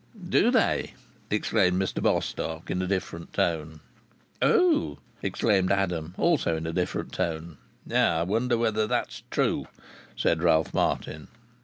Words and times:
"Do 0.27 0.49
they?" 0.49 0.95
exclaimed 1.29 1.79
Mr 1.79 2.01
Bostock, 2.01 2.71
in 2.71 2.81
a 2.81 2.87
different 2.87 3.33
tone. 3.33 3.81
"Oh!" 4.41 4.97
exclaimed 5.21 5.71
Adam, 5.71 6.15
also 6.17 6.57
in 6.57 6.65
a 6.65 6.73
different 6.73 7.11
tone. 7.13 7.57
"I 7.87 8.23
wonder 8.23 8.57
whether 8.57 8.87
that's 8.87 9.21
true!" 9.29 9.67
said 10.15 10.41
Ralph 10.41 10.73
Martin. 10.73 11.27